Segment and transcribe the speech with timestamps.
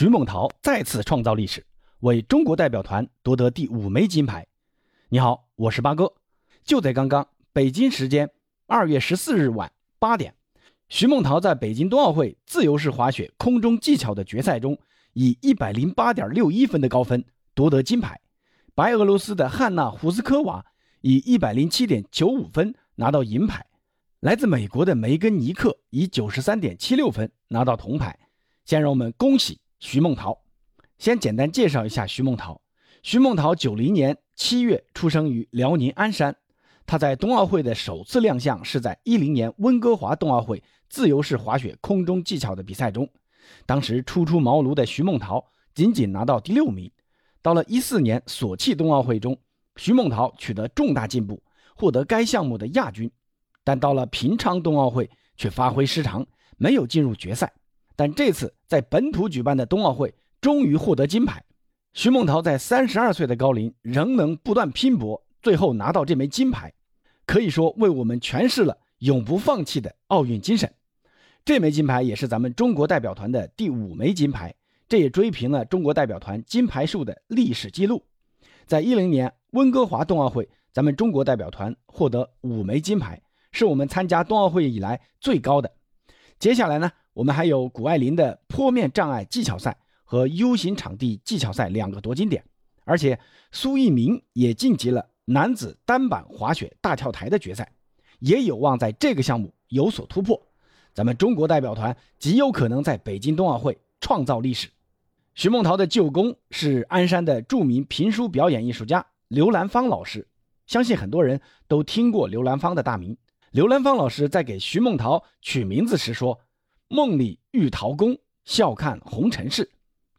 [0.00, 1.66] 徐梦桃再次创造历史，
[1.98, 4.46] 为中国代表团夺得第五枚金牌。
[5.10, 6.14] 你好，我是八哥。
[6.64, 8.30] 就在刚刚，北京时间
[8.66, 10.34] 二月十四日晚八点，
[10.88, 14.78] 徐梦桃在北京冬奥会自由式滑雪空中技巧的决赛中，
[15.12, 17.22] 以一百零八点六一分的高分
[17.52, 18.18] 夺得金牌。
[18.74, 20.64] 白俄罗斯的汉娜·胡斯科娃
[21.02, 23.66] 以一百零七点九五分拿到银牌。
[24.20, 28.18] 来自美国的梅根·尼克以九十三点七六分拿到铜牌。
[28.64, 30.38] 先让我们恭喜徐梦桃。
[30.98, 32.60] 先简单介绍一下徐梦桃。
[33.02, 36.36] 徐梦桃九零年七月出生于辽宁鞍山。
[36.86, 43.08] 她在冬奥会的首次亮相是在一零年温哥华冬奥会自由式滑雪空中技巧的比赛中。
[43.64, 46.92] 当时初出茅庐的徐梦桃仅仅拿到第六名。
[47.42, 49.38] 到了一四年索契冬奥会中，
[49.76, 51.42] 徐梦桃取得重大进步，
[51.74, 53.10] 获得该项目的亚军。
[53.64, 56.26] 但到了平昌冬奥会却发挥失常，
[56.58, 57.50] 没有进入决赛。
[58.00, 61.44] 但这次在本土举办的冬奥会终于获得金牌。
[61.92, 66.72] 徐梦桃在三十二岁的高龄仍能不断拼搏，最后拿到这枚金牌，
[67.26, 70.72] 可以说为我们诠释了永不放弃的奥运精神。
[71.44, 74.54] 这枚金牌也是咱们中国代表团的第五枚金牌，
[74.88, 78.02] 这也追平了中国代表团金牌数的历史记录。
[78.64, 83.20] 在一零年温哥华冬奥会，咱们中国代表团获得五枚金牌。
[83.52, 85.70] 是我们参加冬奥会以来最高的。
[86.38, 92.44] 接下来呢，我们还有谷爱凌的坡面障碍技巧赛和 U 型场地技巧赛两个夺金点，
[92.84, 93.18] 而且
[93.52, 97.72] 苏翊鸣也晋级了男子单板滑雪大跳台的决赛，
[98.20, 100.40] 也有望在这个项目有所突破。
[100.92, 104.68] 咱们中国代表团极有可能在北京冬奥会创造历史。
[105.34, 110.26] 徐梦桃的舅公是鞍山的著名评书表演艺术家刘兰芳老师，
[110.66, 113.16] 相信很多人都听过刘兰芳的大名。
[113.52, 116.40] 刘兰芳老师在给徐梦桃取名字时说
[116.92, 119.70] ：“梦里玉桃宫，笑看红尘事。”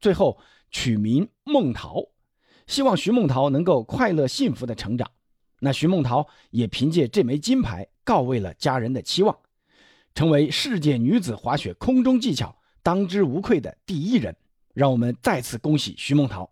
[0.00, 0.38] 最后
[0.70, 2.06] 取名梦桃，
[2.68, 5.10] 希望徐梦桃能够快乐幸福的成长。
[5.58, 9.36] 那徐梦桃也凭借这枚金牌告慰了家人的期望，
[10.14, 14.36] 成为世界女子滑雪空中技巧当之无愧的第一人。
[14.72, 16.48] 让我们再次恭喜徐梦桃。